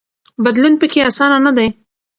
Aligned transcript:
بدلون 0.43 0.73
پکې 0.81 0.99
اسانه 1.09 1.37
نه 1.45 1.51
دی. 1.57 1.67